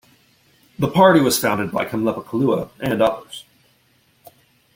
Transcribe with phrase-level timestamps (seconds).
[0.79, 3.45] The party was founded by Kamlepo Kalua and others.